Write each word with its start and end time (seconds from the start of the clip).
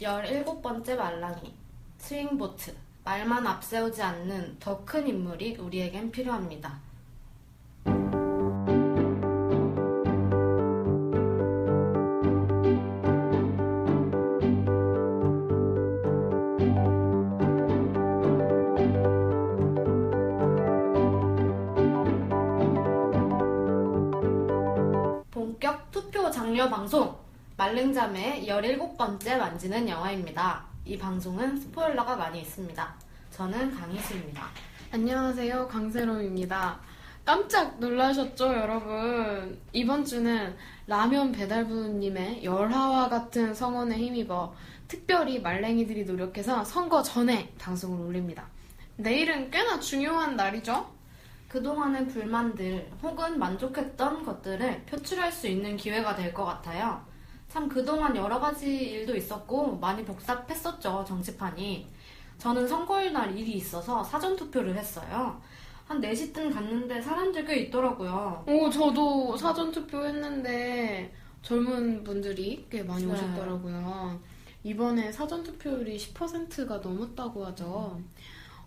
17번째 0.00 0.96
말랑이, 0.96 1.54
스윙보트, 1.98 2.74
말만 3.04 3.46
앞세우지 3.46 4.02
않는 4.02 4.58
더 4.58 4.82
큰 4.86 5.06
인물이 5.06 5.56
우리에겐 5.56 6.10
필요합니다. 6.10 6.80
본격 25.30 25.90
투표 25.90 26.30
장려 26.30 26.70
방송 26.70 27.19
말랭잠의 27.64 28.46
17번째 28.46 29.36
만지는 29.36 29.86
영화입니다. 29.86 30.64
이 30.86 30.96
방송은 30.96 31.58
스포일러가 31.58 32.16
많이 32.16 32.40
있습니다. 32.40 32.94
저는 33.32 33.76
강희수입니다. 33.76 34.46
안녕하세요. 34.92 35.68
강세롬입니다. 35.68 36.80
깜짝 37.22 37.78
놀라셨죠, 37.78 38.46
여러분? 38.46 39.60
이번 39.74 40.06
주는 40.06 40.56
라면 40.86 41.32
배달부님의 41.32 42.44
열화와 42.44 43.10
같은 43.10 43.52
성원에 43.52 43.98
힘입어 43.98 44.54
특별히 44.88 45.38
말랭이들이 45.42 46.06
노력해서 46.06 46.64
선거 46.64 47.02
전에 47.02 47.52
방송을 47.58 48.06
올립니다. 48.06 48.46
내일은 48.96 49.50
꽤나 49.50 49.78
중요한 49.78 50.34
날이죠? 50.34 50.90
그동안의 51.50 52.08
불만들 52.08 52.90
혹은 53.02 53.38
만족했던 53.38 54.24
것들을 54.24 54.84
표출할 54.86 55.30
수 55.30 55.46
있는 55.46 55.76
기회가 55.76 56.16
될 56.16 56.32
것 56.32 56.46
같아요. 56.46 57.09
참 57.50 57.68
그동안 57.68 58.14
여러 58.14 58.38
가지 58.38 58.72
일도 58.76 59.16
있었고 59.16 59.76
많이 59.78 60.04
복잡했었죠, 60.04 61.04
정치판이. 61.06 61.84
저는 62.38 62.66
선거일 62.66 63.12
날 63.12 63.36
일이 63.36 63.54
있어서 63.54 64.04
사전 64.04 64.36
투표를 64.36 64.76
했어요. 64.76 65.42
한 65.84 66.00
4시쯤 66.00 66.54
갔는데 66.54 67.02
사람들 67.02 67.44
꽤 67.44 67.56
있더라고요. 67.56 68.44
오, 68.46 68.70
저도 68.70 69.36
사전 69.36 69.72
투표 69.72 70.06
했는데 70.06 71.12
젊은 71.42 72.04
분들이 72.04 72.64
꽤 72.70 72.84
많이 72.84 73.04
네. 73.04 73.12
오셨더라고요. 73.12 74.20
이번에 74.62 75.10
사전 75.10 75.42
투표율이 75.42 75.96
10%가 75.96 76.76
넘었다고 76.78 77.46
하죠. 77.46 78.00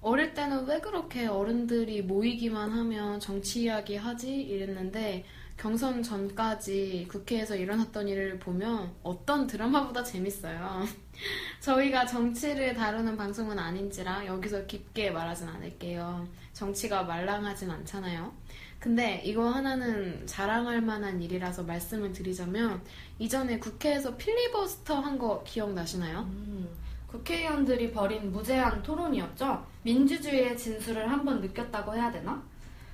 어릴 0.02 0.33
때는 0.33 0.66
왜 0.66 0.81
그렇게 0.81 1.27
어른들이 1.27 2.02
모이기만 2.02 2.69
하면 2.69 3.22
정치 3.22 3.61
이야기 3.63 3.95
하지? 3.95 4.35
이랬는데 4.41 5.23
경선 5.67 6.03
전까지 6.03 7.08
국회에서 7.09 7.56
일어났던 7.56 8.09
일을 8.09 8.38
보면 8.38 8.92
어떤 9.02 9.47
드라마보다 9.47 10.03
재밌어요. 10.03 10.83
저희가 11.61 12.06
정치를 12.06 12.73
다루는 12.73 13.16
방송은 13.16 13.58
아닌지라 13.58 14.25
여기서 14.25 14.66
깊게 14.66 15.11
말하진 15.11 15.47
않을게요. 15.47 16.28
정치가 16.52 17.03
말랑하진 17.03 17.72
않잖아요. 17.72 18.34
근데 18.78 19.22
이거 19.23 19.47
하나는 19.47 20.28
자랑할 20.28 20.81
만한 20.81 21.22
일이라서 21.22 21.64
말씀을 21.64 22.11
드리자면 22.11 22.81
이전에 23.17 23.58
국회에서 23.59 24.17
필리버스터 24.17 25.00
한 25.00 25.17
거 25.17 25.41
기억나시나요? 25.45 26.19
음, 26.30 26.67
국회의원들이 27.08 27.94
벌인 27.94 28.34
무제한 28.34 28.84
토론이었죠. 28.84 29.66
민주주의의 29.84 30.58
진수를 30.58 31.09
한번 31.09 31.39
느꼈다고 31.39 31.95
해야 31.95 32.11
되나? 32.11 32.44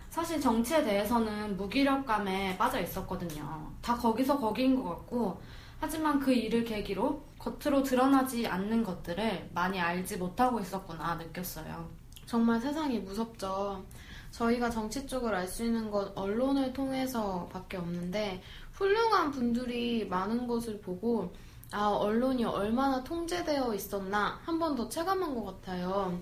사실 0.09 0.41
정치에 0.41 0.83
대해서는 0.83 1.55
무기력감에 1.57 2.57
빠져 2.57 2.79
있었거든요. 2.81 3.71
다 3.81 3.95
거기서 3.95 4.39
거기인 4.39 4.75
것 4.81 4.89
같고, 4.89 5.39
하지만 5.79 6.19
그 6.19 6.33
일을 6.33 6.63
계기로 6.65 7.21
겉으로 7.37 7.83
드러나지 7.83 8.45
않는 8.47 8.83
것들을 8.83 9.51
많이 9.53 9.79
알지 9.79 10.17
못하고 10.17 10.59
있었구나 10.59 11.15
느꼈어요. 11.15 11.87
정말 12.25 12.59
세상이 12.59 12.99
무섭죠. 12.99 13.83
저희가 14.31 14.69
정치 14.69 15.07
쪽을 15.07 15.33
알 15.33 15.47
수 15.47 15.63
있는 15.63 15.89
건 15.89 16.11
언론을 16.15 16.73
통해서밖에 16.73 17.77
없는데 17.77 18.41
훌륭한 18.73 19.31
분들이 19.31 20.05
많은 20.07 20.47
것을 20.47 20.79
보고 20.81 21.33
아 21.71 21.87
언론이 21.87 22.43
얼마나 22.45 23.03
통제되어 23.03 23.73
있었나 23.73 24.39
한 24.43 24.59
번 24.59 24.75
더 24.75 24.87
체감한 24.89 25.33
것 25.33 25.45
같아요. 25.45 26.19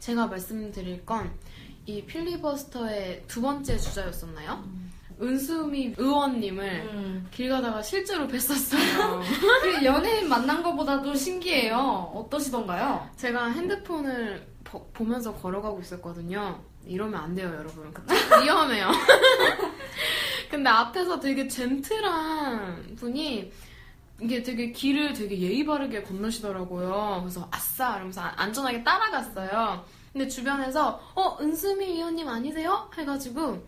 제가 0.00 0.26
말씀드릴 0.26 1.06
건 1.06 1.30
이 1.86 2.04
필리버스터의 2.04 3.24
두 3.26 3.40
번째 3.40 3.76
주자였었나요? 3.78 4.62
은수미 5.20 5.94
의원님을 5.98 6.64
음, 6.92 7.28
길 7.30 7.50
가다가 7.50 7.82
실제로 7.82 8.26
뵀었어요. 8.26 9.20
그 9.62 9.84
연예인 9.84 10.28
만난 10.28 10.62
것보다도 10.62 11.14
신기해요. 11.14 12.12
어떠시던가요? 12.14 13.08
제가 13.16 13.48
핸드폰을 13.50 14.46
보, 14.64 14.86
보면서 14.92 15.34
걸어가고 15.34 15.80
있었거든요. 15.80 16.62
이러면 16.86 17.20
안 17.20 17.34
돼요, 17.34 17.48
여러분. 17.54 17.92
위험해요. 18.42 18.90
근데 20.50 20.70
앞에서 20.70 21.20
되게 21.20 21.46
젠틀한 21.46 22.96
분이 22.96 23.52
이게 24.22 24.42
되게 24.42 24.72
길을 24.72 25.12
되게 25.12 25.38
예의 25.38 25.64
바르게 25.66 26.02
건너시더라고요. 26.02 27.18
그래서 27.22 27.46
아싸! 27.50 27.92
이러면서 27.96 28.22
안- 28.22 28.34
안전하게 28.38 28.82
따라갔어요. 28.84 29.84
근데 30.12 30.26
주변에서 30.28 31.00
어, 31.14 31.38
은수미 31.40 31.84
의원님 31.86 32.28
아니세요? 32.28 32.90
해가지고 32.96 33.64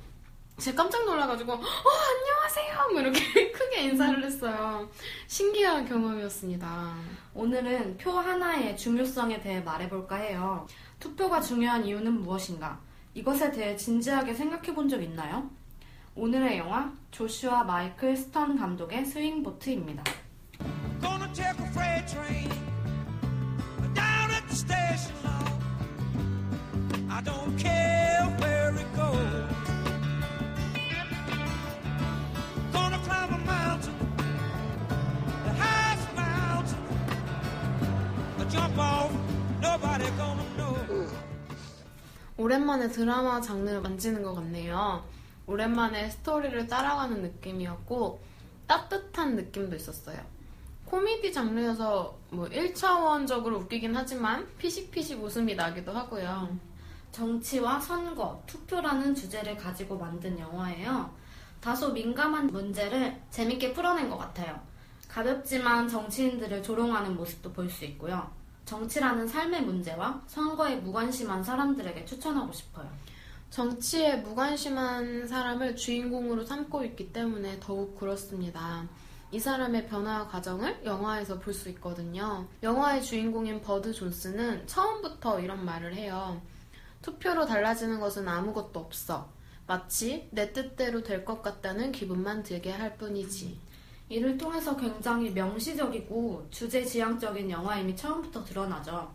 제가 0.59 0.83
깜짝 0.83 1.05
놀라가지고 1.05 1.53
어, 1.53 1.57
안녕하세요! 1.57 2.89
뭐 2.93 3.01
이렇게 3.01 3.51
크게 3.53 3.83
인사를 3.85 4.23
했어요. 4.25 4.89
신기한 5.29 5.89
경험이었습니다. 5.89 6.95
오늘은 7.35 7.97
표 7.97 8.11
하나의 8.13 8.77
중요성에 8.77 9.41
대해 9.41 9.61
말해볼까 9.61 10.17
해요. 10.17 10.67
투표가 11.01 11.41
중요한 11.41 11.85
이유는 11.85 12.21
무엇인가? 12.23 12.81
이것에 13.15 13.51
대해 13.53 13.77
진지하게 13.77 14.35
생각해 14.35 14.75
본 14.75 14.89
적 14.89 15.03
있나요? 15.03 15.49
오늘의 16.15 16.59
영화 16.59 16.93
조슈아 17.11 17.65
마이클 17.65 18.17
스턴 18.17 18.59
감독의 18.59 19.05
스윙보트입니다. 19.07 20.05
Gonna 21.01 21.33
take 21.33 21.59
a 21.59 21.71
freight 21.71 22.07
train 22.07 22.49
down 23.95 24.31
at 24.31 24.47
the 24.47 24.55
station, 24.55 25.17
오랜만에 42.43 42.89
드라마 42.89 43.41
장르를 43.41 43.81
만지는 43.81 44.23
것 44.23 44.35
같네요. 44.35 45.05
오랜만에 45.47 46.11
스토리를 46.11 46.67
따라가는 46.67 47.23
느낌이었고 47.23 48.21
따뜻한 48.67 49.37
느낌도 49.37 49.77
있었어요. 49.77 50.19
코미디 50.87 51.33
장르여서 51.33 52.19
뭐 52.31 52.47
1차원적으로 52.47 53.61
웃기긴 53.61 53.95
하지만 53.95 54.49
피식피식 54.59 55.23
웃음이 55.23 55.55
나기도 55.55 55.93
하고요. 55.93 56.59
정치와 57.13 57.79
선거, 57.79 58.43
투표라는 58.47 59.15
주제를 59.15 59.57
가지고 59.57 59.99
만든 59.99 60.39
영화예요. 60.39 61.11
다소 61.61 61.93
민감한 61.93 62.47
문제를 62.49 63.21
재밌게 63.31 63.73
풀어낸 63.73 64.09
것 64.11 64.17
같아요. 64.19 64.59
가볍지만 65.09 65.87
정치인들을 65.89 66.63
조롱하는 66.63 67.15
모습도 67.15 67.53
볼 67.53 67.71
수 67.71 67.85
있고요. 67.85 68.31
정치라는 68.65 69.29
삶의 69.29 69.63
문제와 69.63 70.23
선거에 70.27 70.77
무관심한 70.77 71.45
사람들에게 71.45 72.05
추천하고 72.07 72.53
싶어요. 72.53 72.91
정치에 73.51 74.17
무관심한 74.17 75.29
사람을 75.29 75.77
주인공으로 75.77 76.47
삼고 76.47 76.83
있기 76.85 77.13
때문에 77.13 77.61
더욱 77.61 77.99
그렇습니다. 77.99 78.87
이 79.31 79.39
사람의 79.39 79.87
변화 79.89 80.27
과정을 80.27 80.81
영화에서 80.87 81.39
볼 81.39 81.53
수 81.53 81.69
있거든요. 81.71 82.47
영화의 82.63 83.03
주인공인 83.03 83.61
버드 83.61 83.93
존스는 83.93 84.67
처음부터 84.67 85.41
이런 85.41 85.65
말을 85.65 85.95
해요. 85.95 86.41
투표로 87.03 87.47
달라지는 87.47 88.01
것은 88.01 88.27
아무것도 88.29 88.79
없어. 88.81 89.29
마치 89.67 90.29
내 90.31 90.53
뜻대로 90.53 91.03
될 91.03 91.25
것 91.25 91.43
같다는 91.43 91.93
기분만 91.93 92.43
들게 92.43 92.71
할 92.71 92.97
뿐이지. 92.97 93.59
이를 94.09 94.37
통해서 94.37 94.77
굉장히 94.77 95.31
명시적이고 95.31 96.49
주제지향적인 96.51 97.51
영화임이 97.51 97.97
처음부터 97.97 98.45
드러나죠. 98.45 99.11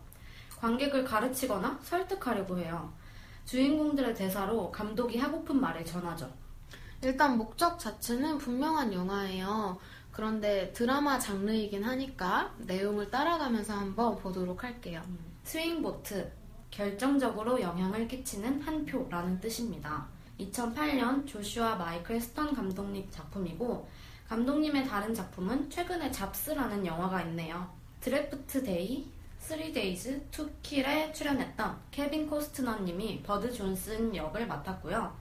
관객을 0.60 1.04
가르치거나 1.04 1.80
설득하려고 1.84 2.58
해요. 2.58 2.92
주인공들의 3.46 4.16
대사로 4.16 4.72
감독이 4.72 5.18
하고픈 5.20 5.62
말을 5.62 5.86
전하죠. 5.86 6.30
일단 7.04 7.38
목적 7.38 7.78
자체는 7.78 8.40
분명한 8.40 8.92
영화예요. 8.92 9.78
그런데 10.12 10.74
드라마 10.74 11.20
장르이긴 11.20 11.84
하니까 11.84 12.52
내용을 12.58 13.12
따라가면서 13.12 13.74
한번 13.74 14.18
보도록 14.18 14.64
할게요. 14.64 15.04
스윙보트, 15.44 16.32
결정적으로 16.72 17.62
영향을 17.62 18.08
끼치는 18.08 18.62
한 18.62 18.86
표라는 18.86 19.40
뜻입니다. 19.40 20.08
2008년 20.40 21.26
조슈아 21.26 21.76
마이클 21.76 22.20
스턴 22.22 22.54
감독님 22.54 23.08
작품이고 23.10 23.88
감독님의 24.28 24.88
다른 24.88 25.14
작품은 25.14 25.70
최근에 25.70 26.12
잡스라는 26.12 26.86
영화가 26.86 27.24
있네요. 27.24 27.68
드래프트 28.02 28.64
데이, 28.64 29.08
3데이즈 29.40 30.30
투 30.32 30.59
킬에 30.59 31.14
출연했던 31.14 31.80
케빈 31.92 32.30
코스트너님이 32.30 33.24
버드 33.24 33.52
존슨 33.54 34.14
역을 34.16 34.46
맡았고요. 34.46 35.16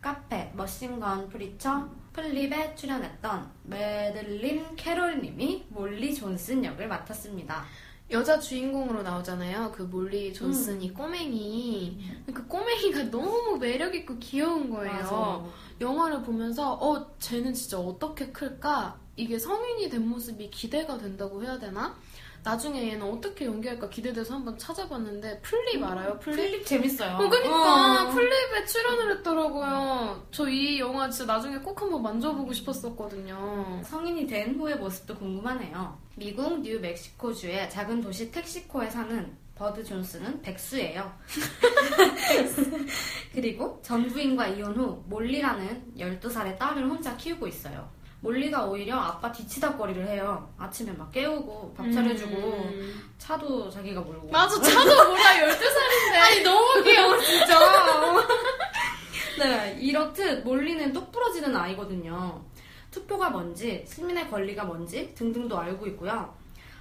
카페, 0.00 0.50
머신건 0.54 1.28
프리처, 1.28 1.88
플립에 2.12 2.74
출연했던 2.74 3.50
매들린 3.64 4.74
캐롤님이 4.76 5.66
몰리 5.68 6.14
존슨 6.14 6.64
역을 6.64 6.88
맡았습니다. 6.88 7.64
여자 8.10 8.38
주인공으로 8.38 9.02
나오잖아요. 9.02 9.72
그 9.72 9.82
몰리 9.82 10.32
존슨이 10.32 10.94
꼬맹이. 10.94 11.98
그 12.32 12.46
꼬맹이가 12.46 13.10
너무 13.10 13.58
매력있고 13.58 14.18
귀여운 14.18 14.70
거예요. 14.70 15.52
영화를 15.80 16.22
보면서, 16.22 16.72
어, 16.74 17.06
쟤는 17.18 17.52
진짜 17.52 17.78
어떻게 17.78 18.28
클까? 18.32 18.98
이게 19.16 19.38
성인이 19.38 19.90
된 19.90 20.08
모습이 20.08 20.50
기대가 20.50 20.96
된다고 20.96 21.42
해야 21.42 21.58
되나? 21.58 21.94
나중에 22.42 22.88
얘는 22.92 23.02
어떻게 23.02 23.44
연기할까 23.46 23.88
기대돼서 23.88 24.34
한번 24.34 24.56
찾아봤는데, 24.58 25.40
플립 25.42 25.82
알아요? 25.82 26.18
플립? 26.18 26.36
플립 26.36 26.66
재밌어요. 26.66 27.16
어, 27.16 27.28
그니까, 27.28 28.02
어. 28.02 28.10
플립에 28.10 28.64
출연을 28.66 29.16
했더라고요. 29.18 30.26
저 30.30 30.48
이 30.48 30.78
영화 30.80 31.08
진짜 31.10 31.32
나중에 31.34 31.58
꼭 31.58 31.80
한번 31.82 32.02
만져보고 32.02 32.52
싶었었거든요. 32.52 33.80
성인이 33.84 34.26
된 34.26 34.54
후의 34.58 34.76
모습도 34.76 35.14
궁금하네요. 35.16 35.98
미국 36.16 36.60
뉴멕시코주의 36.62 37.68
작은 37.70 38.00
도시 38.00 38.30
텍시코에 38.30 38.88
사는 38.90 39.36
버드 39.54 39.84
존스는 39.84 40.40
백수예요. 40.42 41.12
그리고 43.34 43.80
전 43.82 44.06
부인과 44.08 44.48
이혼 44.48 44.74
후 44.76 45.02
몰리라는 45.06 45.94
12살의 45.98 46.58
딸을 46.58 46.88
혼자 46.88 47.16
키우고 47.16 47.46
있어요. 47.46 47.88
몰리가 48.20 48.64
오히려 48.66 48.96
아빠 48.96 49.30
뒤치다거리를 49.30 50.06
해요. 50.08 50.48
아침에 50.58 50.92
막 50.92 51.10
깨우고 51.12 51.74
밥 51.74 51.90
차려주고 51.90 52.36
음. 52.36 53.10
차도 53.18 53.70
자기가 53.70 54.00
몰고 54.00 54.28
맞아, 54.30 54.60
차도 54.60 55.08
몰라, 55.08 55.22
12살인데. 55.22 56.14
아니 56.20 56.42
너무 56.42 56.82
귀여워 56.82 57.18
진짜. 57.20 57.58
네 59.38 59.76
이렇듯 59.80 60.42
몰리는 60.44 60.92
똑부러지는 60.92 61.54
아이거든요. 61.54 62.44
투표가 62.90 63.30
뭔지 63.30 63.84
시민의 63.86 64.28
권리가 64.28 64.64
뭔지 64.64 65.14
등등도 65.14 65.56
알고 65.56 65.86
있고요. 65.88 66.34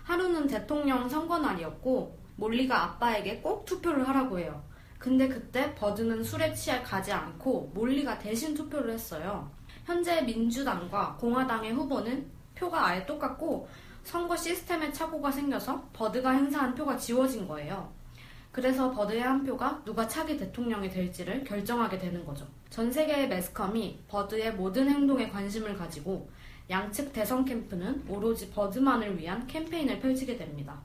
하루는 0.04 0.48
대통령 0.48 1.08
선거 1.08 1.38
날이었고 1.38 2.18
몰리가 2.38 2.84
아빠에게 2.84 3.42
꼭 3.42 3.66
투표를 3.66 4.08
하라고 4.08 4.40
해요. 4.40 4.64
근데 4.98 5.28
그때 5.28 5.76
버드는 5.76 6.24
술에 6.24 6.54
취해 6.56 6.82
가지 6.82 7.12
않고 7.12 7.72
몰리가 7.76 8.18
대신 8.18 8.56
투표를 8.56 8.94
했어요. 8.94 9.52
현재 9.88 10.22
민주당과 10.22 11.16
공화당의 11.18 11.72
후보는 11.72 12.30
표가 12.56 12.88
아예 12.88 13.06
똑같고 13.06 13.70
선거 14.04 14.36
시스템에 14.36 14.92
착오가 14.92 15.32
생겨서 15.32 15.82
버드가 15.94 16.32
행사한 16.32 16.76
표가 16.76 16.98
지워진 16.98 17.48
거예요. 17.48 17.90
그래서 18.52 18.92
버드의 18.92 19.22
한 19.22 19.46
표가 19.46 19.82
누가 19.86 20.06
차기 20.06 20.36
대통령이 20.36 20.90
될지를 20.90 21.46
결정하게 21.46 21.98
되는 21.98 22.26
거죠. 22.26 22.46
전 22.70 22.92
세계의 22.92 23.30
매스컴이 23.30 24.04
버드의 24.10 24.56
모든 24.56 24.90
행동에 24.90 25.30
관심을 25.30 25.78
가지고 25.78 26.30
양측 26.70 27.14
대선 27.14 27.46
캠프는 27.46 28.04
오로지 28.10 28.50
버드만을 28.52 29.18
위한 29.18 29.48
캠페인을 29.48 30.02
펼치게 30.02 30.36
됩니다. 30.36 30.82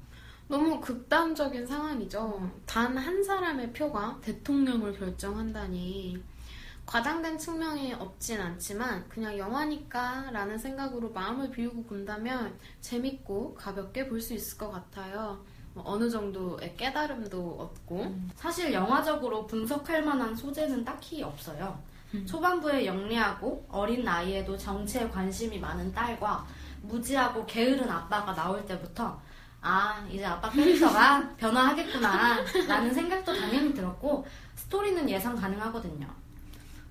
너무 0.47 0.81
극단적인 0.81 1.67
상황이죠. 1.67 2.49
단 2.67 2.97
한 2.97 3.21
사람의 3.25 3.73
표가 3.73 4.21
대통령을 4.23 4.97
결정한다니. 4.97 6.23
과장된 6.87 7.39
측면이 7.39 7.95
없진 7.95 8.41
않지만 8.41 9.09
그냥 9.09 9.39
영화니까 9.39 10.31
라는 10.33 10.59
생각으로 10.59 11.11
마음을 11.13 11.51
비우고 11.51 11.85
본다면 11.85 12.59
재밌고 12.81 13.55
가볍게 13.55 14.09
볼 14.09 14.21
수 14.21 14.35
있을 14.35 14.59
것 14.59 14.71
같아요. 14.71 15.43
뭐 15.75 15.83
어느 15.87 16.11
정도의 16.11 16.77
깨달음도 16.77 17.57
얻고 17.59 18.15
사실 18.37 18.73
영화적으로 18.73 19.47
분석할 19.47 20.03
만한 20.03 20.35
소재는 20.37 20.85
딱히 20.85 21.23
없어요. 21.23 21.81
초반부에 22.27 22.85
영리하고 22.85 23.65
어린 23.71 24.05
나이에도 24.05 24.57
정치에 24.59 25.09
관심이 25.09 25.59
많은 25.59 25.95
딸과 25.95 26.47
무지하고 26.83 27.47
게으른 27.47 27.89
아빠가 27.89 28.35
나올 28.35 28.67
때부터 28.67 29.19
아 29.63 30.05
이제 30.11 30.25
아빠 30.27 30.51
캐릭터가 30.51 31.31
변화하겠구나 31.39 32.37
라는 32.69 32.93
생각도 32.93 33.33
당연히 33.35 33.73
들었고 33.73 34.27
스토리는 34.57 35.09
예상 35.09 35.35
가능하거든요. 35.37 36.07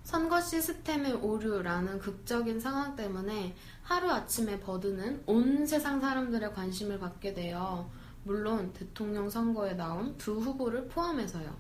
선거 0.04 0.42
시스템의 0.42 1.14
오류라는 1.14 2.00
극적인 2.00 2.60
상황 2.60 2.96
때문에 2.96 3.56
하루아침에 3.84 4.60
버드는 4.60 5.24
온 5.28 5.66
세상 5.66 6.02
사람들의 6.02 6.54
관심을 6.54 7.00
받게 7.00 7.34
돼요. 7.34 7.90
물론 8.24 8.74
대통령 8.74 9.30
선거에 9.30 9.74
나온 9.74 10.18
두 10.18 10.40
후보를 10.40 10.88
포함해서요. 10.88 11.56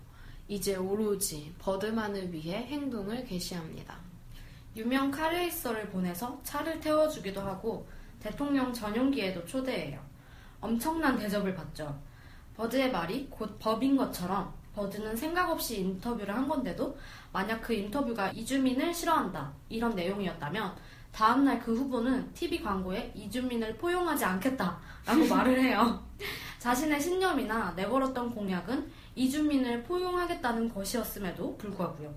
이제 0.48 0.76
오로지 0.76 1.54
버드만을 1.60 2.34
위해 2.34 2.66
행동을 2.66 3.24
개시합니다. 3.26 3.98
유명 4.76 5.12
카레이서를 5.12 5.90
보내서 5.90 6.42
차를 6.44 6.80
태워주기도 6.80 7.42
하고 7.42 7.88
대통령 8.20 8.74
전용기에도 8.74 9.46
초대해요. 9.46 10.00
엄청난 10.60 11.18
대접을 11.18 11.56
받죠. 11.56 12.00
버드의 12.56 12.92
말이 12.92 13.28
곧 13.30 13.58
법인 13.60 13.96
것처럼 13.96 14.54
버드는 14.76 15.16
생각 15.16 15.50
없이 15.50 15.80
인터뷰를 15.82 16.36
한 16.36 16.48
건데도 16.48 16.98
만약 17.34 17.62
그 17.62 17.74
인터뷰가 17.74 18.32
이주민을 18.32 18.94
싫어한다 18.94 19.52
이런 19.70 19.96
내용이었다면 19.96 20.76
다음날 21.12 21.60
그 21.60 21.76
후보는 21.76 22.32
TV 22.34 22.62
광고에 22.62 23.12
이주민을 23.16 23.76
포용하지 23.78 24.24
않겠다라고 24.24 24.80
말을 25.30 25.62
해요. 25.62 26.02
자신의 26.60 27.02
신념이나 27.02 27.74
내걸었던 27.76 28.34
공약은 28.34 28.90
이주민을 29.16 29.84
포용하겠다는 29.84 30.74
것이었음에도 30.74 31.58
불구하고요. 31.58 32.14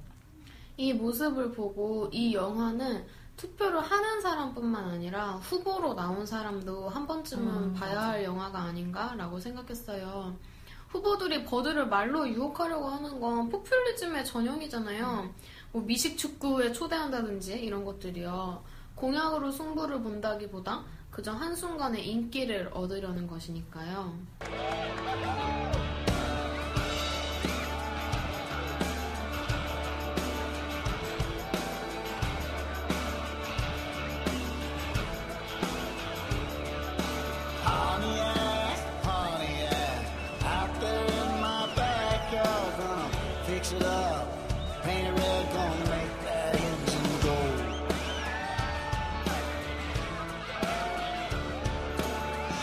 이 0.77 0.93
모습을 0.93 1.53
보고 1.53 2.09
이 2.13 2.35
영화는 2.35 3.05
투표를 3.37 3.81
하는 3.81 4.21
사람뿐만 4.21 4.85
아니라 4.85 5.33
후보로 5.37 5.95
나온 5.95 6.25
사람도 6.25 6.89
한 6.89 7.07
번쯤은 7.07 7.47
음, 7.47 7.75
봐야 7.75 7.95
맞아. 7.95 8.09
할 8.11 8.25
영화가 8.25 8.59
아닌가라고 8.61 9.41
생각했어요. 9.41 10.37
후보들이 10.95 11.45
버드를 11.45 11.89
말로 11.89 12.29
유혹하려고 12.29 12.87
하는 12.87 13.19
건 13.19 13.49
포퓰리즘의 13.49 14.25
전형이잖아요. 14.25 15.35
뭐 15.73 15.83
미식 15.83 16.17
축구에 16.17 16.73
초대한다든지 16.73 17.55
이런 17.55 17.85
것들이요. 17.85 18.63
공약으로 18.95 19.51
승부를 19.51 20.01
본다기보다 20.03 20.85
그저 21.11 21.33
한순간의 21.33 22.09
인기를 22.09 22.71
얻으려는 22.73 23.27
것이니까요. 23.27 24.17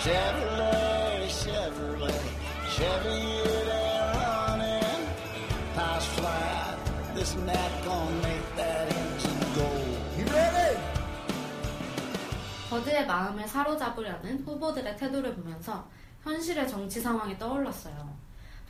Chevrolet, 0.02 1.28
Chevrolet, 1.30 2.22
Chevy, 2.74 3.22
they're 3.68 4.14
running, 4.16 5.06
tires 5.76 6.06
flat, 6.16 6.78
this 7.14 7.36
and 7.36 7.48
that, 7.48 7.72
gonna 7.86 8.12
make 8.24 8.56
that 8.56 8.92
engine 8.92 9.54
go. 9.54 9.70
You 10.18 10.26
ready? 10.26 10.80
버드의 12.72 13.06
마음을 13.06 13.48
사로잡으려는 13.48 14.44
후보들의 14.44 14.98
태도를 14.98 15.36
보면서 15.36 15.88
현실의 16.24 16.68
정치 16.68 17.00
상황이 17.00 17.38
떠올랐어요. 17.38 18.10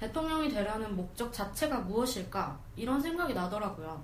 대통령이 0.02 0.50
되려는 0.50 0.98
목적 0.98 1.32
자체가 1.32 1.80
무엇일까? 1.80 2.60
이런 2.76 3.00
생각이 3.00 3.34
나더라고요. 3.34 4.04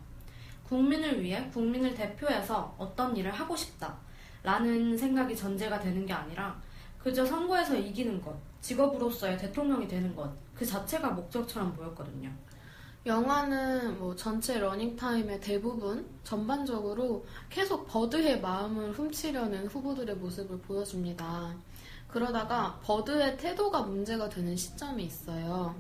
국민을 0.70 1.22
위해 1.22 1.50
국민을 1.52 1.94
대표해서 1.94 2.74
어떤 2.78 3.18
일을 3.18 3.32
하고 3.32 3.54
싶다. 3.54 3.98
라는 4.44 4.98
생각이 4.98 5.36
전제가 5.36 5.78
되는 5.78 6.06
게 6.06 6.14
아니라 6.14 6.56
그저 7.00 7.26
선거에서 7.26 7.76
이기는 7.76 8.22
것, 8.22 8.36
직업으로서의 8.62 9.38
대통령이 9.38 9.88
되는 9.88 10.16
것, 10.16 10.32
그 10.56 10.66
자체가 10.66 11.12
목적처럼 11.12 11.74
보였거든요. 11.76 12.30
영화는 13.06 14.00
뭐 14.00 14.14
전체 14.16 14.60
러닝타임의 14.60 15.40
대부분 15.40 16.06
전반적으로 16.26 17.26
계속 17.50 17.88
버드의 17.88 18.42
마음을 18.42 18.92
훔치려는 18.92 19.68
후보들의 19.68 20.16
모습을 20.18 20.60
보여줍니다. 20.60 21.56
그러다가 22.10 22.80
버드의 22.84 23.38
태도가 23.38 23.84
문제가 23.84 24.28
되는 24.28 24.56
시점이 24.56 25.06
있어요. 25.06 25.76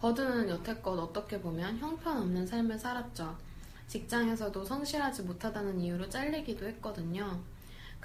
버드는 0.00 0.50
여태껏 0.50 0.98
어떻게 0.98 1.40
보면 1.40 1.78
형편없는 1.78 2.46
삶을 2.46 2.78
살았죠. 2.78 3.34
직장에서도 3.88 4.64
성실하지 4.64 5.22
못하다는 5.22 5.80
이유로 5.80 6.10
잘리기도 6.10 6.66
했거든요. 6.66 7.40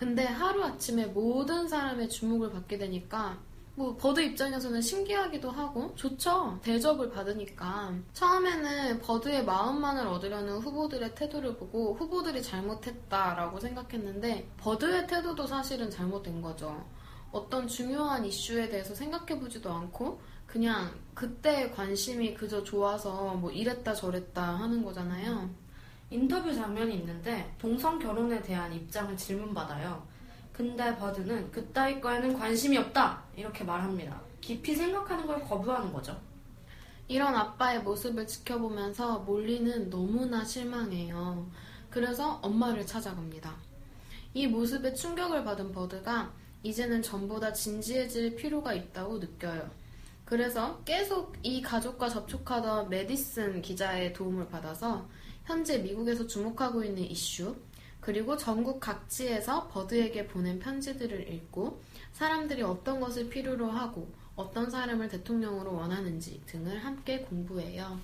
근데 0.01 0.25
하루아침에 0.25 1.05
모든 1.05 1.67
사람의 1.67 2.09
주목을 2.09 2.49
받게 2.49 2.79
되니까 2.79 3.37
뭐 3.75 3.95
버드 3.95 4.19
입장에서는 4.19 4.81
신기하기도 4.81 5.51
하고 5.51 5.93
좋죠. 5.93 6.59
대접을 6.63 7.11
받으니까. 7.11 7.93
처음에는 8.13 8.99
버드의 9.01 9.45
마음만을 9.45 10.07
얻으려는 10.07 10.57
후보들의 10.57 11.13
태도를 11.13 11.55
보고 11.55 11.93
후보들이 11.93 12.41
잘못했다라고 12.41 13.59
생각했는데 13.59 14.49
버드의 14.57 15.05
태도도 15.05 15.45
사실은 15.45 15.91
잘못된 15.91 16.41
거죠. 16.41 16.83
어떤 17.31 17.67
중요한 17.67 18.25
이슈에 18.25 18.69
대해서 18.69 18.95
생각해보지도 18.95 19.71
않고 19.71 20.19
그냥 20.47 20.99
그때 21.13 21.69
관심이 21.69 22.33
그저 22.33 22.63
좋아서 22.63 23.35
뭐 23.35 23.51
이랬다 23.51 23.93
저랬다 23.93 24.41
하는 24.41 24.83
거잖아요. 24.83 25.60
인터뷰 26.11 26.53
장면이 26.53 26.95
있는데 26.95 27.55
동성 27.57 27.97
결혼에 27.97 28.41
대한 28.41 28.71
입장을 28.73 29.15
질문받아요. 29.15 30.05
근데 30.51 30.93
버드는 30.97 31.49
그따위 31.51 32.01
거에는 32.01 32.37
관심이 32.37 32.77
없다 32.77 33.23
이렇게 33.35 33.63
말합니다. 33.63 34.21
깊이 34.41 34.75
생각하는 34.75 35.25
걸 35.25 35.41
거부하는 35.41 35.91
거죠. 35.93 36.19
이런 37.07 37.33
아빠의 37.33 37.81
모습을 37.83 38.27
지켜보면서 38.27 39.19
몰리는 39.19 39.89
너무나 39.89 40.43
실망해요. 40.43 41.49
그래서 41.89 42.39
엄마를 42.41 42.85
찾아갑니다. 42.85 43.55
이 44.33 44.47
모습에 44.47 44.93
충격을 44.93 45.45
받은 45.45 45.71
버드가 45.71 46.33
이제는 46.63 47.01
전보다 47.01 47.53
진지해질 47.53 48.35
필요가 48.35 48.73
있다고 48.73 49.17
느껴요. 49.19 49.69
그래서 50.25 50.81
계속 50.83 51.35
이 51.41 51.61
가족과 51.61 52.09
접촉하던 52.09 52.89
메디슨 52.89 53.61
기자의 53.61 54.13
도움을 54.13 54.49
받아서 54.49 55.07
현재 55.51 55.79
미국에서 55.79 56.25
주목하고 56.25 56.81
있는 56.81 57.03
이슈, 57.03 57.53
그리고 57.99 58.37
전국 58.37 58.79
각지에서 58.79 59.67
버드에게 59.67 60.25
보낸 60.25 60.57
편지들을 60.59 61.29
읽고 61.29 61.81
사람들이 62.13 62.61
어떤 62.61 63.01
것을 63.01 63.27
필요로 63.27 63.69
하고 63.69 64.09
어떤 64.37 64.71
사람을 64.71 65.09
대통령으로 65.09 65.75
원하는지 65.75 66.41
등을 66.45 66.83
함께 66.85 67.19
공부해요. 67.19 67.99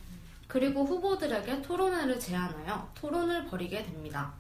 그리고 0.50 0.84
후보들에게 0.84 1.62
토론회를 1.62 2.20
제안하여 2.20 2.92
토론을 2.94 3.46
벌이게 3.46 3.86
됩니다. 3.86 4.34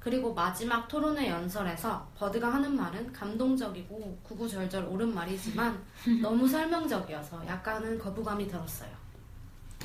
그리고 0.00 0.32
마지막 0.32 0.88
토론회 0.88 1.28
연설에서 1.28 2.08
버드가 2.16 2.54
하는 2.54 2.74
말은 2.74 3.12
감동적이고 3.12 4.20
구구절절 4.22 4.86
옳은 4.86 5.14
말이지만 5.14 5.78
너무 6.22 6.48
설명적이어서 6.48 7.46
약간은 7.46 7.98
거부감이 7.98 8.48
들었어요. 8.48 9.05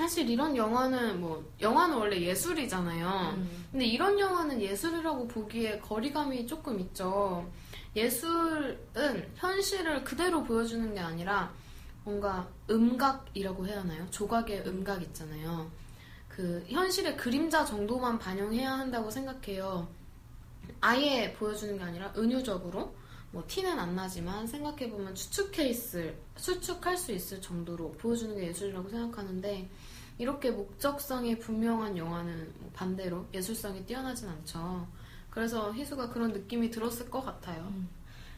사실 0.01 0.27
이런 0.27 0.57
영화는 0.57 1.21
뭐 1.21 1.47
영화는 1.61 1.95
원래 1.95 2.19
예술이잖아요. 2.19 3.35
음. 3.35 3.67
근데 3.71 3.85
이런 3.85 4.17
영화는 4.17 4.59
예술이라고 4.59 5.27
보기에 5.27 5.77
거리감이 5.77 6.47
조금 6.47 6.79
있죠. 6.79 7.47
예술은 7.95 9.31
현실을 9.35 10.03
그대로 10.03 10.43
보여주는 10.43 10.91
게 10.95 10.99
아니라 10.99 11.53
뭔가 12.03 12.49
음각이라고 12.67 13.67
해야 13.67 13.81
하나요? 13.81 14.09
조각의 14.09 14.63
음각 14.65 15.03
있잖아요. 15.03 15.69
그 16.27 16.65
현실의 16.67 17.15
그림자 17.15 17.63
정도만 17.63 18.17
반영해야 18.17 18.71
한다고 18.71 19.11
생각해요. 19.11 19.87
아예 20.79 21.31
보여주는 21.33 21.77
게 21.77 21.83
아니라 21.83 22.11
은유적으로 22.17 22.95
뭐 23.29 23.43
티는 23.47 23.77
안 23.77 23.95
나지만 23.95 24.47
생각해 24.47 24.89
보면 24.89 25.13
추측해 25.13 25.69
있을 25.69 26.17
추측할 26.37 26.97
수 26.97 27.11
있을 27.11 27.39
정도로 27.39 27.91
보여주는 27.93 28.35
게 28.35 28.47
예술이라고 28.47 28.89
생각하는데 28.89 29.69
이렇게 30.21 30.51
목적성이 30.51 31.39
분명한 31.39 31.97
영화는 31.97 32.53
뭐 32.59 32.69
반대로 32.75 33.25
예술성이 33.33 33.83
뛰어나진 33.87 34.29
않죠. 34.29 34.87
그래서 35.31 35.73
희수가 35.73 36.09
그런 36.11 36.31
느낌이 36.31 36.69
들었을 36.69 37.09
것 37.09 37.25
같아요. 37.25 37.73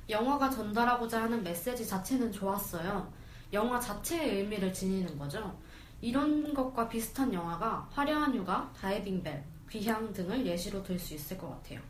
영화가 0.08 0.50
전달하고자 0.50 1.24
하는 1.24 1.44
메시지 1.44 1.86
자체는 1.86 2.32
좋았어요. 2.32 3.12
영화 3.52 3.82
자체의 3.82 4.40
의미를 4.40 4.72
지니는 4.74 5.18
거죠. 5.20 5.60
이런 6.00 6.54
것과 6.54 6.88
비슷한 6.88 7.34
영화가 7.34 7.90
화려한 7.92 8.34
휴가, 8.34 8.72
다이빙벨, 8.80 9.44
귀향 9.70 10.14
등을 10.14 10.46
예시로 10.46 10.82
들 10.84 10.98
수 10.98 11.14
있을 11.16 11.38
것 11.38 11.50
같아요. 11.50 11.82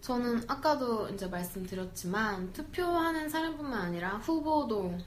저는 0.00 0.42
아까도 0.48 1.08
이제 1.10 1.28
말씀드렸지만 1.28 2.52
투표하는 2.52 3.28
사람뿐만 3.28 3.80
아니라 3.80 4.16
후보도 4.16 4.98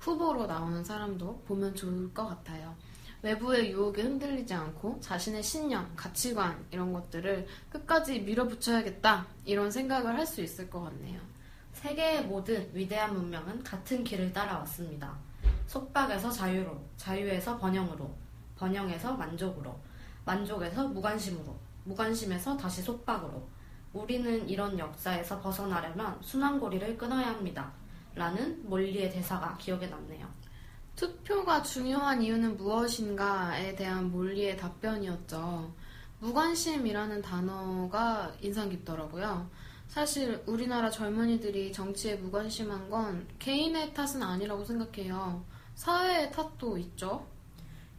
후보로 0.00 0.46
나오는 0.46 0.82
사람도 0.82 1.42
보면 1.46 1.74
좋을 1.74 2.14
것 2.14 2.26
같아요. 2.26 2.74
외부의 3.22 3.70
유혹에 3.70 4.02
흔들리지 4.02 4.52
않고 4.52 4.98
자신의 5.00 5.42
신념, 5.44 5.92
가치관 5.94 6.66
이런 6.72 6.92
것들을 6.92 7.46
끝까지 7.70 8.20
밀어붙여야겠다 8.20 9.26
이런 9.44 9.70
생각을 9.70 10.16
할 10.16 10.26
수 10.26 10.40
있을 10.42 10.68
것 10.68 10.82
같네요. 10.82 11.20
세계의 11.72 12.26
모든 12.26 12.68
위대한 12.74 13.14
문명은 13.14 13.62
같은 13.62 14.02
길을 14.02 14.32
따라왔습니다. 14.32 15.16
속박에서 15.66 16.30
자유로, 16.30 16.80
자유에서 16.96 17.58
번영으로, 17.58 18.12
번영에서 18.56 19.14
만족으로, 19.14 19.78
만족에서 20.24 20.88
무관심으로, 20.88 21.56
무관심에서 21.84 22.56
다시 22.56 22.82
속박으로. 22.82 23.48
우리는 23.92 24.48
이런 24.48 24.78
역사에서 24.78 25.40
벗어나려면 25.40 26.18
순환고리를 26.22 26.96
끊어야 26.96 27.28
합니다. 27.28 27.72
라는 28.14 28.62
몰리의 28.68 29.10
대사가 29.10 29.56
기억에 29.58 29.86
남네요. 29.86 30.26
투표가 30.96 31.62
중요한 31.62 32.22
이유는 32.22 32.56
무엇인가에 32.56 33.74
대한 33.74 34.10
몰리의 34.10 34.56
답변이었죠. 34.56 35.72
무관심이라는 36.20 37.22
단어가 37.22 38.32
인상 38.40 38.68
깊더라고요. 38.68 39.48
사실 39.88 40.42
우리나라 40.46 40.88
젊은이들이 40.88 41.72
정치에 41.72 42.14
무관심한 42.16 42.88
건 42.88 43.26
개인의 43.38 43.92
탓은 43.92 44.22
아니라고 44.22 44.64
생각해요. 44.64 45.44
사회의 45.74 46.30
탓도 46.30 46.78
있죠. 46.78 47.26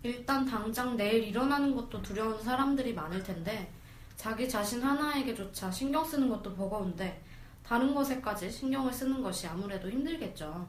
일단 0.03 0.45
당장 0.45 0.97
내일 0.97 1.23
일어나는 1.23 1.75
것도 1.75 2.01
두려운 2.01 2.41
사람들이 2.41 2.93
많을 2.93 3.23
텐데 3.23 3.71
자기 4.15 4.47
자신 4.47 4.81
하나에게조차 4.81 5.71
신경 5.71 6.03
쓰는 6.03 6.29
것도 6.29 6.55
버거운데 6.55 7.21
다른 7.63 7.93
것에까지 7.93 8.51
신경을 8.51 8.91
쓰는 8.91 9.21
것이 9.21 9.47
아무래도 9.47 9.89
힘들겠죠. 9.89 10.67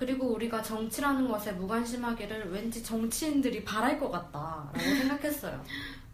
그리고 0.00 0.32
우리가 0.32 0.62
정치라는 0.62 1.28
것에 1.28 1.52
무관심하기를 1.52 2.50
왠지 2.50 2.82
정치인들이 2.82 3.62
바랄 3.64 4.00
것 4.00 4.10
같다라고 4.10 4.72
생각했어요. 4.80 5.62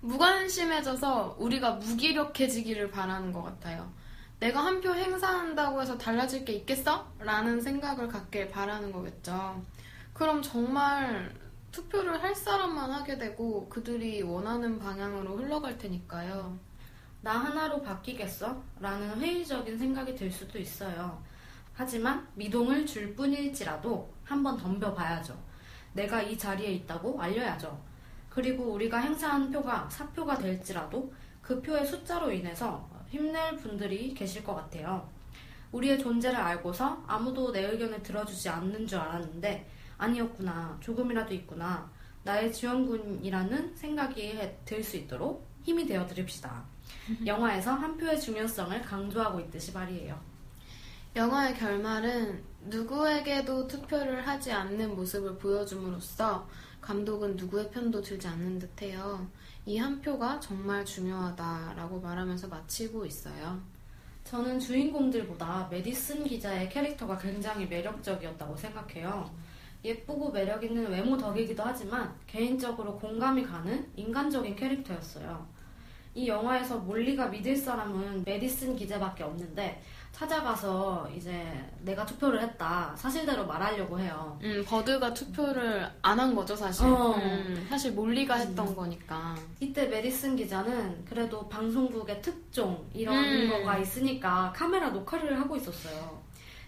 무관심해져서 0.01 1.37
우리가 1.39 1.75
무기력해지기를 1.75 2.91
바라는 2.91 3.33
것 3.33 3.45
같아요. 3.45 3.89
내가 4.41 4.65
한 4.65 4.81
표 4.81 4.93
행사한다고 4.93 5.81
해서 5.81 5.97
달라질 5.97 6.45
게 6.45 6.53
있겠어? 6.55 7.07
라는 7.21 7.61
생각을 7.61 8.09
갖길 8.09 8.49
바라는 8.51 8.91
거겠죠. 8.91 9.63
그럼 10.13 10.43
정말 10.43 11.33
투표를 11.71 12.21
할 12.21 12.35
사람만 12.35 12.91
하게 12.91 13.17
되고 13.19 13.69
그들이 13.69 14.21
원하는 14.23 14.81
방향으로 14.81 15.37
흘러갈 15.37 15.79
테니까요. 15.79 16.59
나 17.23 17.33
하나로 17.39 17.83
바뀌겠어? 17.83 18.61
라는 18.81 19.21
회의적인 19.21 19.79
생각이 19.79 20.17
들 20.17 20.29
수도 20.33 20.59
있어요. 20.59 21.23
하지만 21.77 22.27
미동을 22.35 22.87
줄 22.87 23.15
뿐일지라도 23.15 24.11
한번 24.25 24.57
덤벼봐야죠. 24.57 25.39
내가 25.93 26.23
이 26.23 26.37
자리에 26.37 26.73
있다고 26.73 27.21
알려야죠. 27.21 27.79
그리고 28.31 28.73
우리가 28.73 28.99
행사한 28.99 29.51
표가 29.51 29.89
사표가 29.91 30.39
될지라도 30.39 31.13
그 31.43 31.61
표의 31.61 31.87
숫자로 31.87 32.33
인해서 32.33 32.89
힘낼 33.09 33.57
분들이 33.57 34.15
계실 34.15 34.43
것 34.43 34.55
같아요. 34.55 35.09
우리의 35.73 35.99
존재를 35.99 36.37
알고서 36.37 37.05
아무도 37.07 37.53
내 37.53 37.65
의견을 37.65 38.03
들어주지 38.03 38.49
않는 38.49 38.87
줄 38.87 38.99
알았는데 38.99 39.71
아니었구나. 39.99 40.79
조금이라도 40.81 41.35
있구나. 41.35 41.91
나의 42.25 42.53
지원군이라는 42.53 43.77
생각이 43.77 44.41
들 44.65 44.83
수 44.83 44.97
있도록 44.97 45.47
힘이 45.63 45.87
되어 45.87 46.07
드립시다. 46.07 46.65
영화에서 47.27 47.73
한 47.73 47.97
표의 47.99 48.19
중요성을 48.21 48.81
강조하고 48.83 49.41
있듯이 49.41 49.73
말이에요. 49.73 50.36
영화의 51.17 51.55
결말은 51.55 52.45
누구에게도 52.67 53.67
투표를 53.67 54.27
하지 54.29 54.53
않는 54.53 54.95
모습을 54.95 55.39
보여줌으로써 55.39 56.47
감독은 56.83 57.37
누구의 57.37 57.71
편도 57.71 58.03
들지 58.03 58.29
않는 58.29 58.59
듯해요. 58.59 59.27
이 59.65 59.79
한 59.79 60.03
표가 60.03 60.39
정말 60.41 60.85
중요하다라고 60.85 62.01
말하면서 62.01 62.49
마치고 62.49 63.07
있어요. 63.07 63.59
저는 64.25 64.61
주인공들보다 64.61 65.69
메디슨 65.71 66.25
기자의 66.25 66.69
캐릭터가 66.69 67.17
굉장히 67.17 67.67
매력적이었다고 67.67 68.55
생각해요. 68.55 69.35
예쁘고 69.83 70.31
매력 70.33 70.63
있는 70.65 70.91
외모 70.91 71.17
덕이기도 71.17 71.63
하지만 71.65 72.15
개인적으로 72.27 72.99
공감이 72.99 73.43
가는 73.43 73.91
인간적인 73.97 74.55
캐릭터였어요. 74.55 75.47
이 76.15 76.29
영화에서 76.29 76.79
몰리가 76.79 77.29
믿을 77.29 77.57
사람은 77.57 78.25
메디슨 78.25 78.75
기자밖에 78.77 79.23
없는데 79.23 79.83
찾아가서 80.27 81.11
이제 81.15 81.47
내가 81.83 82.07
투표를 82.07 82.41
했다 82.41 82.95
사실대로 82.97 83.47
말하려고 83.47 84.01
해요. 84.01 84.39
음, 84.43 84.65
버드가 84.67 85.13
투표를 85.13 85.87
안 86.01 86.17
한 86.19 86.35
거죠, 86.35 86.57
사실. 86.57 86.87
어. 86.87 87.15
음, 87.17 87.67
사실 87.69 87.93
몰리가 87.93 88.37
했던 88.37 88.75
거니까. 88.75 89.35
이때 89.61 89.87
메디슨 89.87 90.35
기자는 90.37 91.05
그래도 91.05 91.47
방송국의 91.51 92.23
특종 92.23 92.83
이런 92.95 93.15
음. 93.23 93.51
거가 93.51 93.77
있으니까 93.77 94.51
카메라 94.57 94.89
녹화를 94.89 95.39
하고 95.39 95.55
있었어요. 95.55 96.23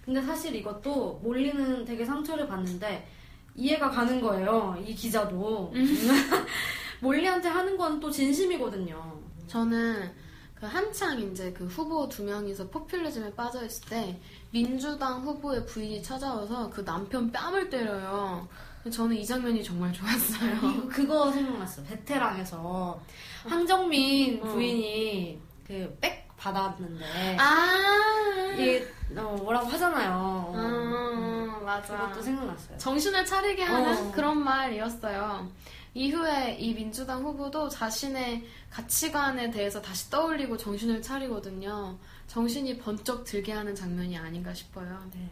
근데 0.04 0.20
사실 0.20 0.54
이것도 0.54 1.20
몰리는 1.22 1.86
되게 1.86 2.04
상처를 2.04 2.46
받는데 2.46 3.08
이해가 3.54 3.88
가는 3.88 4.20
거예요. 4.20 4.76
이 4.86 4.94
기자도. 4.94 5.72
몰리한테 7.00 7.48
하는 7.48 7.78
건 7.78 7.98
또 7.98 8.10
진심이거든요. 8.10 9.18
저는 9.46 10.10
그 10.58 10.66
한창 10.66 11.20
이제 11.20 11.52
그 11.52 11.66
후보 11.66 12.08
두 12.08 12.24
명이서 12.24 12.68
포퓰리즘에 12.68 13.32
빠져 13.34 13.64
있을 13.64 13.88
때 13.88 14.20
민주당 14.50 15.22
후보의 15.22 15.64
부인이 15.66 16.02
찾아와서 16.02 16.68
그 16.70 16.84
남편 16.84 17.30
뺨을 17.30 17.70
때려요. 17.70 18.48
저는 18.90 19.16
이 19.16 19.24
장면이 19.24 19.62
정말 19.62 19.92
좋았어요. 19.92 20.88
그거 20.88 21.30
생각났어. 21.30 21.82
베테랑에서 21.84 23.00
황정민 23.46 24.40
어. 24.42 24.46
부인이 24.46 25.40
그백 25.66 26.26
받았는데 26.36 27.36
아, 27.38 28.52
이게 28.54 28.86
어, 29.16 29.36
뭐라고 29.42 29.66
하잖아요. 29.66 30.52
음, 30.54 30.58
맞아. 31.68 31.98
그것도 31.98 32.22
생각났어요. 32.22 32.78
정신을 32.78 33.26
차리게 33.26 33.62
하는 33.62 34.08
어. 34.08 34.12
그런 34.12 34.42
말이었어요. 34.42 35.50
이후에 35.92 36.56
이 36.58 36.75
민주당 36.75 37.22
후보도 37.22 37.68
자신의 37.68 38.46
가치관에 38.70 39.50
대해서 39.50 39.82
다시 39.82 40.08
떠올리고 40.10 40.56
정신을 40.56 41.02
차리거든요. 41.02 41.98
정신이 42.26 42.78
번쩍 42.78 43.25
들게 43.25 43.52
하는 43.52 43.75
장면이 43.75 44.16
아닌가 44.16 44.54
싶어요. 44.54 44.98
네. 45.12 45.28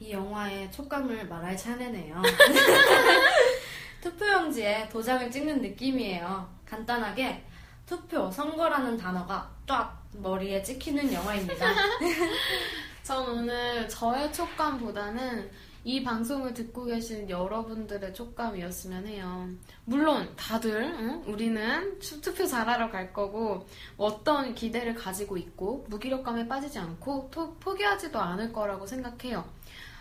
이 0.00 0.10
영화의 0.10 0.72
촉감을 0.72 1.28
말할 1.28 1.56
차례네요. 1.56 2.20
투표용지에 4.02 4.88
도장을 4.88 5.30
찍는 5.30 5.60
느낌이에요. 5.60 6.48
간단하게 6.66 7.44
투표, 7.86 8.28
선거라는 8.30 8.96
단어가 8.96 9.48
쫙 9.68 10.02
머리에 10.14 10.62
찍히는 10.62 11.12
영화입니다. 11.12 11.66
전 13.10 13.28
오늘 13.28 13.88
저의 13.88 14.32
촉감보다는 14.32 15.50
이 15.82 16.00
방송을 16.04 16.54
듣고 16.54 16.84
계신 16.84 17.28
여러분들의 17.28 18.14
촉감이었으면 18.14 19.04
해요. 19.08 19.48
물론 19.84 20.32
다들 20.36 20.80
응? 20.84 21.24
우리는 21.26 21.98
추- 22.00 22.20
투표 22.20 22.46
잘하러 22.46 22.88
갈 22.88 23.12
거고 23.12 23.66
어떤 23.96 24.54
기대를 24.54 24.94
가지고 24.94 25.36
있고 25.38 25.84
무기력감에 25.88 26.46
빠지지 26.46 26.78
않고 26.78 27.30
토- 27.32 27.52
포기하지도 27.54 28.16
않을 28.16 28.52
거라고 28.52 28.86
생각해요. 28.86 29.44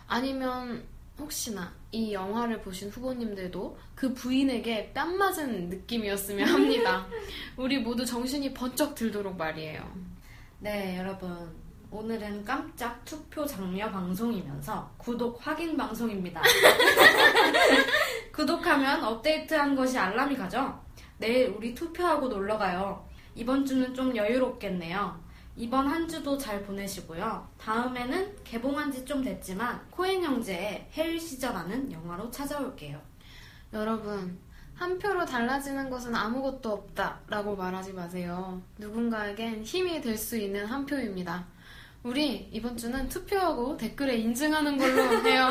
아니면 0.07 0.83
혹시나 1.17 1.73
이 1.91 2.13
영화를 2.13 2.61
보신 2.61 2.89
후보님들도 2.91 3.75
그 3.95 4.13
부인에게 4.13 4.91
뺨 4.93 5.17
맞은 5.17 5.69
느낌이었으면 5.69 6.47
합니다. 6.47 7.07
우리 7.57 7.79
모두 7.79 8.05
정신이 8.05 8.53
번쩍 8.53 8.93
들도록 8.93 9.35
말이에요. 9.35 9.81
네, 10.59 10.95
여러분. 10.99 11.58
오늘은 11.91 12.45
깜짝 12.45 13.03
투표 13.03 13.45
장려 13.45 13.89
방송이면서 13.91 14.91
구독 14.97 15.39
확인 15.45 15.75
방송입니다. 15.75 16.41
구독하면 18.33 19.03
업데이트한 19.03 19.75
것이 19.75 19.97
알람이 19.97 20.35
가죠? 20.37 20.79
내일 21.17 21.49
우리 21.49 21.73
투표하고 21.73 22.27
놀러 22.27 22.57
가요. 22.57 23.05
이번 23.35 23.65
주는 23.65 23.93
좀 23.93 24.15
여유롭겠네요. 24.15 25.19
이번 25.55 25.87
한 25.87 26.07
주도 26.07 26.37
잘 26.37 26.61
보내시고요. 26.63 27.47
다음에는 27.59 28.35
개봉한 28.43 28.91
지 28.91 29.03
좀 29.03 29.23
됐지만 29.23 29.81
코엔 29.89 30.23
형제의 30.23 30.89
헬 30.95 31.19
시절하는 31.19 31.91
영화로 31.91 32.29
찾아올게요. 32.31 33.01
여러분, 33.73 34.39
한 34.75 34.97
표로 34.97 35.25
달라지는 35.25 35.89
것은 35.89 36.15
아무것도 36.15 36.71
없다 36.71 37.19
라고 37.27 37.55
말하지 37.55 37.91
마세요. 37.93 38.61
누군가에겐 38.77 39.63
힘이 39.63 39.99
될 39.99 40.17
수 40.17 40.37
있는 40.37 40.65
한 40.65 40.85
표입니다. 40.85 41.45
우리 42.03 42.47
이번 42.51 42.77
주는 42.77 43.09
투표하고 43.09 43.75
댓글에 43.77 44.15
인증하는 44.17 44.77
걸로 44.77 45.27
해요. 45.27 45.49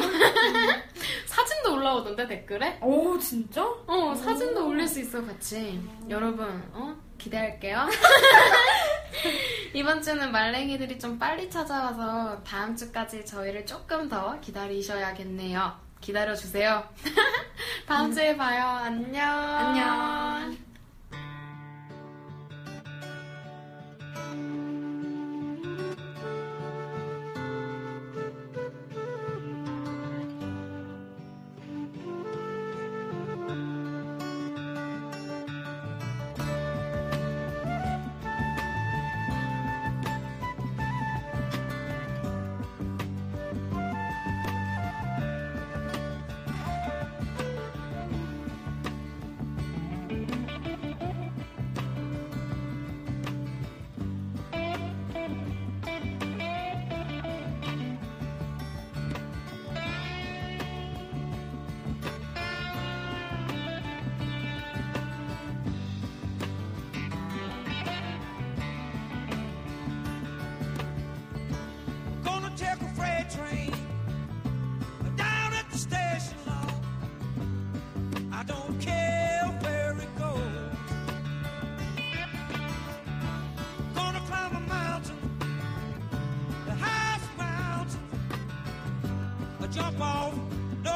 사진도 1.26 1.74
올라오던데 1.74 2.26
댓글에? 2.26 2.78
오, 2.82 3.18
진짜? 3.18 3.62
어, 3.86 4.14
사진도 4.14 4.66
올릴 4.66 4.88
수 4.88 5.00
있어 5.00 5.22
같이. 5.24 5.78
여러분, 6.08 6.46
어? 6.72 6.96
기대할게요. 7.18 7.86
이번 9.74 10.00
주는 10.00 10.32
말랭이들이 10.32 10.98
좀 10.98 11.18
빨리 11.18 11.50
찾아와서 11.50 12.42
다음 12.44 12.74
주까지 12.74 13.26
저희를 13.26 13.66
조금 13.66 14.08
더 14.08 14.40
기다리셔야겠네요. 14.40 15.72
기다려주세요. 16.00 16.88
다음 17.86 18.12
주에 18.12 18.36
봐요. 18.36 18.64
안녕. 18.64 19.28
안녕. 19.28 20.67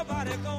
Nobody 0.03 0.52